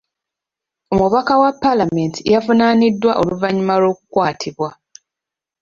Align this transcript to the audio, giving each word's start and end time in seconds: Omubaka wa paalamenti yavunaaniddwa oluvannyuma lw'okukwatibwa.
Omubaka 0.93 1.33
wa 1.41 1.51
paalamenti 1.63 2.19
yavunaaniddwa 2.33 3.11
oluvannyuma 3.21 3.73
lw'okukwatibwa. 3.81 4.69